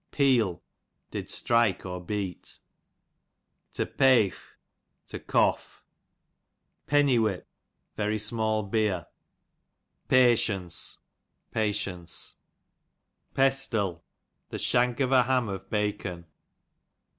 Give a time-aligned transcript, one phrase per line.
[0.09, 0.63] Peel,
[1.11, 2.57] did strike or beat.
[3.73, 4.57] To Peitrh,
[5.05, 5.83] to cough.
[6.87, 7.47] Penny whip,
[7.95, 9.05] very small beer.
[10.09, 10.97] Peshunce,
[11.51, 12.37] patience,
[13.35, 14.01] Pesril,
[14.49, 16.25] the shank of a ham of bacon.